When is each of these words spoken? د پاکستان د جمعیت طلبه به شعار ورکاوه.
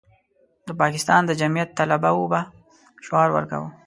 د 0.67 0.69
پاکستان 0.81 1.21
د 1.25 1.31
جمعیت 1.41 1.69
طلبه 1.79 2.09
به 2.31 2.41
شعار 3.05 3.29
ورکاوه. 3.33 3.69